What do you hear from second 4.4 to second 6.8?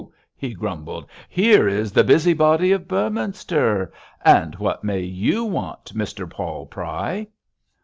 what may you want, Mr Paul